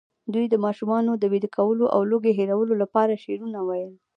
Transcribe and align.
دوی 0.33 0.45
د 0.49 0.55
ماشومانو 0.65 1.11
د 1.17 1.23
ویده 1.31 1.49
کولو 1.57 1.85
او 1.95 2.01
لوږې 2.09 2.31
هېرولو 2.39 2.73
لپاره 2.81 3.21
شعرونه 3.23 3.59
ویل. 3.63 3.91